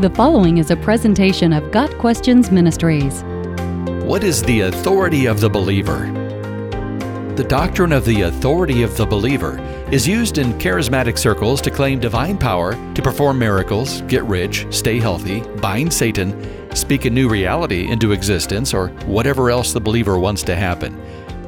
[0.00, 3.22] The following is a presentation of Got Questions Ministries.
[4.02, 6.10] What is the authority of the believer?
[7.36, 9.60] The doctrine of the authority of the believer
[9.92, 14.98] is used in charismatic circles to claim divine power to perform miracles, get rich, stay
[14.98, 20.42] healthy, bind Satan, speak a new reality into existence, or whatever else the believer wants
[20.42, 21.00] to happen.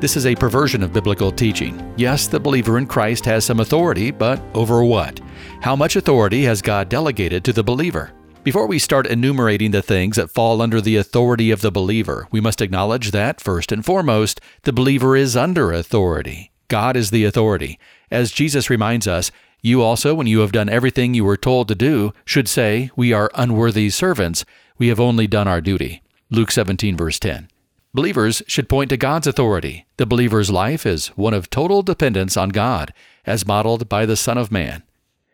[0.00, 1.94] This is a perversion of biblical teaching.
[1.96, 5.18] Yes, the believer in Christ has some authority, but over what?
[5.62, 8.12] How much authority has God delegated to the believer?
[8.44, 12.42] Before we start enumerating the things that fall under the authority of the believer, we
[12.42, 16.52] must acknowledge that, first and foremost, the believer is under authority.
[16.68, 17.78] God is the authority.
[18.10, 19.30] As Jesus reminds us,
[19.62, 23.14] you also, when you have done everything you were told to do, should say, We
[23.14, 24.44] are unworthy servants.
[24.76, 26.02] We have only done our duty.
[26.28, 27.48] Luke 17, verse 10.
[27.94, 29.86] Believers should point to God's authority.
[29.96, 32.92] The believer's life is one of total dependence on God,
[33.24, 34.82] as modeled by the Son of Man.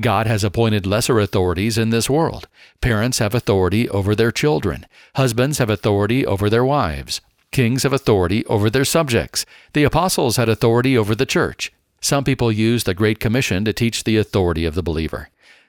[0.00, 2.48] God has appointed lesser authorities in this world.
[2.80, 4.86] Parents have authority over their children.
[5.16, 7.20] Husbands have authority over their wives.
[7.50, 9.44] Kings have authority over their subjects.
[9.74, 11.72] The apostles had authority over the church.
[12.00, 15.28] Some people use the Great Commission to teach the authority of the believer.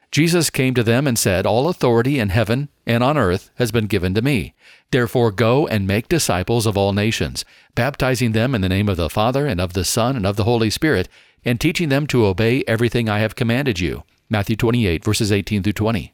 [0.10, 3.88] Jesus came to them and said, All authority in heaven and on earth has been
[3.88, 4.54] given to me.
[4.92, 7.44] Therefore go and make disciples of all nations,
[7.76, 10.44] baptizing them in the name of the Father and of the Son and of the
[10.46, 11.10] Holy Spirit,
[11.44, 14.04] and teaching them to obey everything I have commanded you.
[14.34, 16.12] Matthew 28, verses 18 through 20.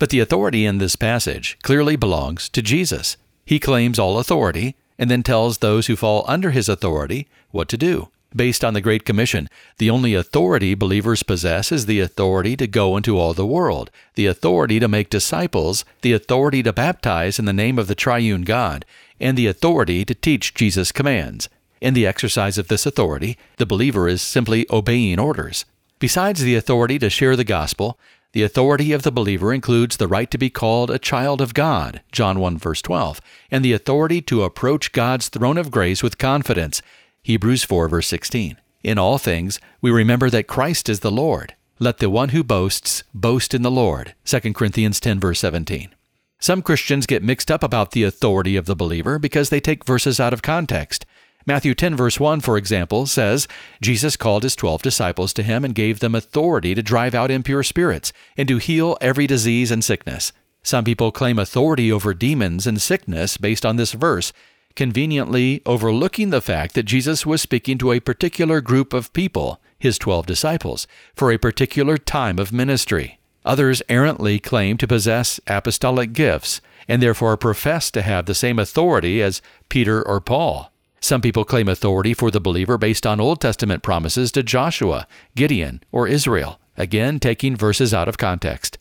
[0.00, 3.16] But the authority in this passage clearly belongs to Jesus.
[3.46, 7.76] He claims all authority and then tells those who fall under his authority what to
[7.76, 8.08] do.
[8.34, 12.96] Based on the Great Commission, the only authority believers possess is the authority to go
[12.96, 17.52] into all the world, the authority to make disciples, the authority to baptize in the
[17.52, 18.84] name of the triune God,
[19.20, 21.48] and the authority to teach Jesus' commands.
[21.80, 25.64] In the exercise of this authority, the believer is simply obeying orders.
[26.00, 27.98] Besides the authority to share the gospel,
[28.32, 32.00] the authority of the believer includes the right to be called a child of God,
[32.10, 33.20] John 1 verse 12,
[33.50, 36.80] and the authority to approach God's throne of grace with confidence,
[37.22, 38.56] Hebrews 4 verse 16.
[38.82, 41.54] In all things, we remember that Christ is the Lord.
[41.78, 45.94] Let the one who boasts boast in the Lord, 2 Corinthians 10 verse 17.
[46.38, 50.18] Some Christians get mixed up about the authority of the believer because they take verses
[50.18, 51.04] out of context.
[51.46, 53.48] Matthew 10, verse 1, for example, says
[53.80, 57.62] Jesus called his twelve disciples to him and gave them authority to drive out impure
[57.62, 60.32] spirits and to heal every disease and sickness.
[60.62, 64.32] Some people claim authority over demons and sickness based on this verse,
[64.76, 69.98] conveniently overlooking the fact that Jesus was speaking to a particular group of people, his
[69.98, 73.18] twelve disciples, for a particular time of ministry.
[73.46, 79.22] Others errantly claim to possess apostolic gifts and therefore profess to have the same authority
[79.22, 79.40] as
[79.70, 80.70] Peter or Paul.
[81.00, 85.82] Some people claim authority for the believer based on Old Testament promises to Joshua, Gideon,
[85.90, 88.78] or Israel, again taking verses out of context.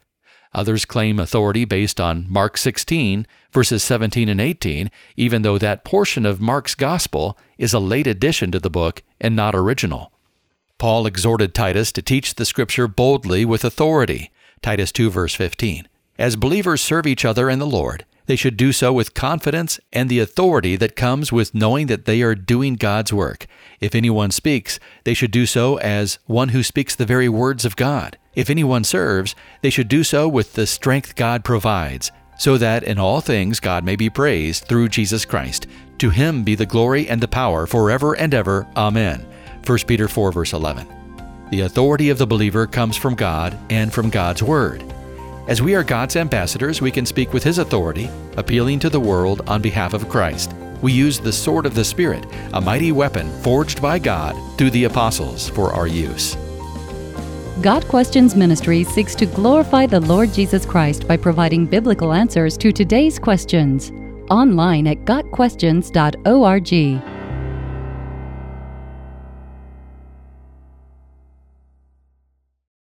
[0.53, 6.25] Others claim authority based on Mark 16, verses 17 and 18, even though that portion
[6.25, 10.11] of Mark's gospel is a late addition to the book and not original.
[10.79, 14.31] Paul exhorted Titus to teach the scripture boldly with authority.
[14.61, 15.87] Titus 2, verse 15.
[16.17, 20.07] As believers serve each other in the Lord, they should do so with confidence and
[20.07, 23.47] the authority that comes with knowing that they are doing God's work.
[23.79, 27.75] If anyone speaks, they should do so as one who speaks the very words of
[27.75, 28.19] God.
[28.35, 32.99] If anyone serves, they should do so with the strength God provides, so that in
[32.99, 35.65] all things God may be praised through Jesus Christ.
[35.97, 38.67] To him be the glory and the power forever and ever.
[38.77, 39.25] Amen.
[39.65, 40.87] 1 Peter 4 verse 11.
[41.49, 44.83] The authority of the believer comes from God and from God's Word.
[45.49, 49.41] As we are God's ambassadors, we can speak with His authority, appealing to the world
[49.47, 50.53] on behalf of Christ.
[50.83, 52.23] We use the sword of the Spirit,
[52.53, 56.35] a mighty weapon forged by God through the apostles for our use.
[57.63, 62.71] Got Questions Ministry seeks to glorify the Lord Jesus Christ by providing biblical answers to
[62.71, 63.91] today's questions.
[64.29, 67.18] Online at GotQuestions.org.